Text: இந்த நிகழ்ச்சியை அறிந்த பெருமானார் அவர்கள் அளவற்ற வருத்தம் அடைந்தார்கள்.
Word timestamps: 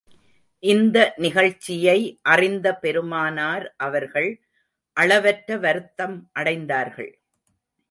இந்த 0.59 1.13
நிகழ்ச்சியை 1.17 1.97
அறிந்த 2.21 2.67
பெருமானார் 2.75 3.73
அவர்கள் 3.77 4.29
அளவற்ற 4.97 5.57
வருத்தம் 5.57 6.17
அடைந்தார்கள். 6.39 7.13